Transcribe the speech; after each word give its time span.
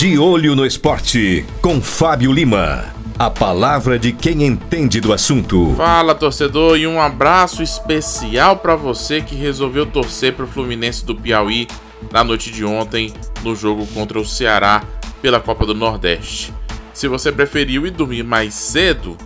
De 0.00 0.18
olho 0.18 0.56
no 0.56 0.64
esporte, 0.64 1.44
com 1.60 1.78
Fábio 1.78 2.32
Lima. 2.32 2.86
A 3.18 3.28
palavra 3.28 3.98
de 3.98 4.12
quem 4.12 4.46
entende 4.46 4.98
do 4.98 5.12
assunto. 5.12 5.74
Fala, 5.76 6.14
torcedor, 6.14 6.78
e 6.78 6.86
um 6.86 6.98
abraço 6.98 7.62
especial 7.62 8.56
para 8.56 8.74
você 8.74 9.20
que 9.20 9.34
resolveu 9.34 9.84
torcer 9.84 10.32
pro 10.32 10.46
Fluminense 10.46 11.04
do 11.04 11.14
Piauí 11.14 11.68
na 12.10 12.24
noite 12.24 12.50
de 12.50 12.64
ontem 12.64 13.12
no 13.44 13.54
jogo 13.54 13.86
contra 13.88 14.18
o 14.18 14.24
Ceará 14.24 14.82
pela 15.20 15.38
Copa 15.38 15.66
do 15.66 15.74
Nordeste. 15.74 16.50
Se 16.94 17.06
você 17.06 17.30
preferiu 17.30 17.86
ir 17.86 17.90
dormir 17.90 18.22
mais 18.22 18.54
cedo 18.54 19.18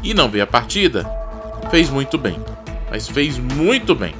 e 0.00 0.14
não 0.14 0.28
ver 0.28 0.42
a 0.42 0.46
partida, 0.46 1.04
fez 1.72 1.90
muito 1.90 2.16
bem. 2.16 2.38
Mas 2.88 3.08
fez 3.08 3.36
muito 3.36 3.96
bem. 3.96 4.14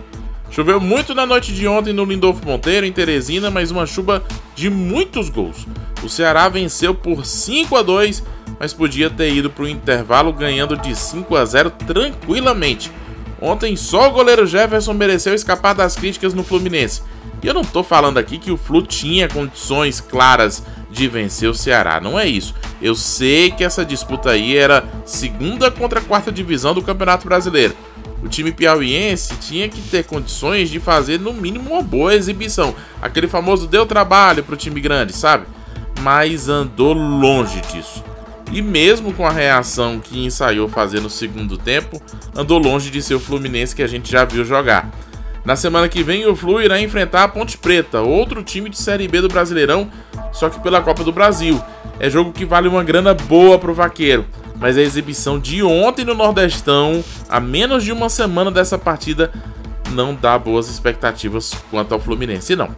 Choveu 0.50 0.80
muito 0.80 1.14
na 1.14 1.26
noite 1.26 1.52
de 1.52 1.66
ontem 1.66 1.92
no 1.92 2.04
Lindolfo 2.04 2.46
Monteiro, 2.46 2.86
em 2.86 2.92
Teresina, 2.92 3.50
mas 3.50 3.70
uma 3.70 3.86
chuva 3.86 4.22
de 4.54 4.70
muitos 4.70 5.28
gols. 5.28 5.66
O 6.02 6.08
Ceará 6.08 6.48
venceu 6.48 6.94
por 6.94 7.24
5 7.24 7.76
a 7.76 7.82
2, 7.82 8.22
mas 8.60 8.72
podia 8.72 9.10
ter 9.10 9.32
ido 9.32 9.50
para 9.50 9.64
o 9.64 9.68
intervalo 9.68 10.32
ganhando 10.32 10.76
de 10.76 10.94
5 10.94 11.34
a 11.36 11.44
0 11.44 11.70
tranquilamente. 11.70 12.92
Ontem 13.40 13.76
só 13.76 14.08
o 14.08 14.12
goleiro 14.12 14.46
Jefferson 14.46 14.92
mereceu 14.92 15.34
escapar 15.34 15.74
das 15.74 15.96
críticas 15.96 16.34
no 16.34 16.44
Fluminense. 16.44 17.02
E 17.42 17.46
eu 17.46 17.52
não 17.52 17.64
tô 17.64 17.82
falando 17.82 18.18
aqui 18.18 18.38
que 18.38 18.50
o 18.50 18.56
Flu 18.56 18.80
tinha 18.80 19.28
condições 19.28 20.00
claras 20.00 20.62
de 20.94 21.08
vencer 21.08 21.50
o 21.50 21.54
Ceará, 21.54 22.00
não 22.00 22.18
é 22.18 22.26
isso. 22.26 22.54
Eu 22.80 22.94
sei 22.94 23.50
que 23.50 23.64
essa 23.64 23.84
disputa 23.84 24.30
aí 24.30 24.56
era 24.56 24.84
segunda 25.04 25.70
contra 25.70 26.00
quarta 26.00 26.32
divisão 26.32 26.72
do 26.72 26.82
Campeonato 26.82 27.26
Brasileiro 27.26 27.74
o 28.24 28.28
time 28.28 28.50
piauiense 28.50 29.36
tinha 29.36 29.68
que 29.68 29.82
ter 29.82 30.04
condições 30.04 30.70
de 30.70 30.80
fazer 30.80 31.20
no 31.20 31.34
mínimo 31.34 31.72
uma 31.72 31.82
boa 31.82 32.14
exibição. 32.14 32.74
Aquele 33.02 33.28
famoso 33.28 33.66
deu 33.66 33.84
trabalho 33.84 34.42
para 34.42 34.54
o 34.54 34.56
time 34.56 34.80
grande, 34.80 35.12
sabe? 35.12 35.44
Mas 36.00 36.48
andou 36.48 36.94
longe 36.94 37.60
disso. 37.70 38.02
E 38.50 38.62
mesmo 38.62 39.12
com 39.12 39.26
a 39.26 39.30
reação 39.30 40.00
que 40.00 40.24
ensaiou 40.24 40.68
fazer 40.68 41.00
no 41.00 41.10
segundo 41.10 41.58
tempo, 41.58 42.00
andou 42.34 42.58
longe 42.58 42.90
de 42.90 43.02
ser 43.02 43.14
o 43.14 43.20
Fluminense 43.20 43.76
que 43.76 43.82
a 43.82 43.86
gente 43.86 44.10
já 44.10 44.24
viu 44.24 44.42
jogar. 44.42 44.90
Na 45.44 45.54
semana 45.54 45.86
que 45.90 46.02
vem, 46.02 46.26
o 46.26 46.34
Flu 46.34 46.62
irá 46.62 46.80
enfrentar 46.80 47.24
a 47.24 47.28
Ponte 47.28 47.58
Preta, 47.58 48.00
outro 48.00 48.42
time 48.42 48.70
de 48.70 48.78
Série 48.78 49.06
B 49.06 49.20
do 49.20 49.28
Brasileirão, 49.28 49.90
só 50.34 50.50
que 50.50 50.60
pela 50.60 50.82
Copa 50.82 51.02
do 51.02 51.12
Brasil. 51.12 51.58
É 51.98 52.10
jogo 52.10 52.32
que 52.32 52.44
vale 52.44 52.68
uma 52.68 52.84
grana 52.84 53.14
boa 53.14 53.58
pro 53.58 53.72
vaqueiro 53.72 54.26
mas 54.64 54.78
a 54.78 54.82
exibição 54.82 55.38
de 55.38 55.62
ontem 55.62 56.04
no 56.04 56.14
Nordestão, 56.14 57.02
a 57.28 57.40
menos 57.40 57.84
de 57.84 57.92
uma 57.92 58.08
semana 58.08 58.50
dessa 58.50 58.78
partida, 58.78 59.32
não 59.90 60.14
dá 60.14 60.38
boas 60.38 60.68
expectativas 60.68 61.54
quanto 61.70 61.92
ao 61.92 62.00
Fluminense, 62.00 62.56
não. 62.56 62.70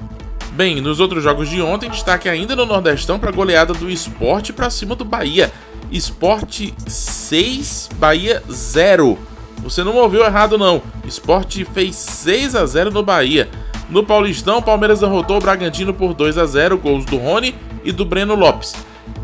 Bem, 0.53 0.81
nos 0.81 1.01
outros 1.01 1.23
jogos 1.23 1.49
de 1.49 1.61
ontem, 1.61 1.91
destaque 1.91 2.29
ainda 2.29 2.57
no 2.57 2.65
Nordestão 2.65 3.19
para 3.19 3.29
a 3.29 3.33
goleada 3.33 3.75
do 3.75 3.91
esporte 3.91 4.53
para 4.53 4.71
cima 4.71 4.95
do 4.97 5.05
Bahia. 5.05 5.53
Esporte 5.93 6.75
6, 6.87 7.91
Bahia 7.99 8.43
0. 8.51 9.19
Você 9.63 9.85
não 9.85 9.95
ouviu 9.97 10.25
errado, 10.25 10.57
não. 10.57 10.83
Esporte 11.07 11.65
fez 11.65 11.95
6 11.95 12.57
a 12.57 12.65
0 12.65 12.91
no 12.91 13.03
Bahia. 13.03 13.49
No 13.89 14.03
Paulistão, 14.03 14.61
Palmeiras 14.61 15.01
derrotou 15.01 15.37
o 15.37 15.41
Bragantino 15.41 15.95
por 15.95 16.13
2 16.13 16.39
a 16.39 16.47
0, 16.47 16.77
gols 16.79 17.05
do 17.05 17.17
Rony 17.17 17.55
e 17.85 17.93
do 17.93 18.05
Breno 18.05 18.35
Lopes. 18.35 18.75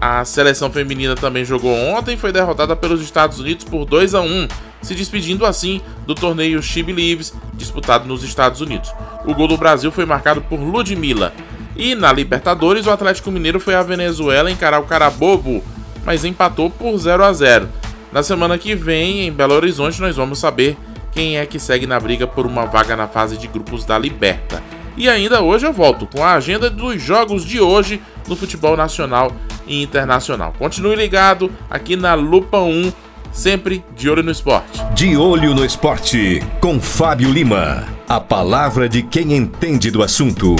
A 0.00 0.24
seleção 0.24 0.70
feminina 0.70 1.16
também 1.16 1.44
jogou 1.44 1.72
ontem 1.72 2.14
e 2.14 2.16
foi 2.16 2.30
derrotada 2.30 2.76
pelos 2.76 3.00
Estados 3.00 3.40
Unidos 3.40 3.64
por 3.64 3.84
2 3.84 4.14
a 4.14 4.20
1, 4.20 4.48
se 4.80 4.94
despedindo 4.94 5.44
assim 5.44 5.80
do 6.06 6.14
torneio 6.14 6.62
She 6.62 6.82
Believes, 6.82 7.34
disputado 7.54 8.06
nos 8.06 8.22
Estados 8.22 8.60
Unidos. 8.60 8.92
O 9.24 9.34
gol 9.34 9.48
do 9.48 9.56
Brasil 9.56 9.90
foi 9.90 10.04
marcado 10.06 10.40
por 10.42 10.60
Ludmilla. 10.60 11.32
E 11.76 11.94
na 11.94 12.12
Libertadores, 12.12 12.86
o 12.86 12.90
Atlético 12.90 13.30
Mineiro 13.30 13.58
foi 13.58 13.74
à 13.74 13.82
Venezuela 13.82 14.50
encarar 14.50 14.78
o 14.78 14.84
Carabobo, 14.84 15.62
mas 16.04 16.24
empatou 16.24 16.70
por 16.70 16.96
0 16.96 17.24
a 17.24 17.32
0. 17.32 17.68
Na 18.12 18.22
semana 18.22 18.58
que 18.58 18.74
vem, 18.74 19.26
em 19.26 19.32
Belo 19.32 19.54
Horizonte, 19.54 20.00
nós 20.00 20.14
vamos 20.14 20.38
saber 20.38 20.76
quem 21.12 21.38
é 21.38 21.46
que 21.46 21.60
segue 21.60 21.86
na 21.86 22.00
briga 22.00 22.26
por 22.26 22.46
uma 22.46 22.66
vaga 22.66 22.96
na 22.96 23.06
fase 23.06 23.36
de 23.36 23.46
grupos 23.46 23.84
da 23.84 23.98
Liberta. 23.98 24.62
E 24.96 25.08
ainda 25.08 25.40
hoje 25.40 25.66
eu 25.66 25.72
volto 25.72 26.06
com 26.06 26.22
a 26.22 26.34
agenda 26.34 26.68
dos 26.68 27.00
jogos 27.00 27.44
de 27.44 27.60
hoje 27.60 28.00
no 28.28 28.36
futebol 28.36 28.76
nacional 28.76 29.32
e 29.66 29.82
internacional. 29.82 30.52
Continue 30.58 30.96
ligado 30.96 31.50
aqui 31.70 31.96
na 31.96 32.14
Lupa 32.14 32.58
1, 32.58 32.92
sempre 33.32 33.84
de 33.96 34.10
olho 34.10 34.22
no 34.22 34.30
esporte. 34.30 34.82
De 34.94 35.16
olho 35.16 35.54
no 35.54 35.64
esporte, 35.64 36.42
com 36.60 36.80
Fábio 36.80 37.30
Lima. 37.30 37.86
A 38.08 38.20
palavra 38.20 38.88
de 38.88 39.02
quem 39.02 39.32
entende 39.34 39.90
do 39.90 40.02
assunto. 40.02 40.56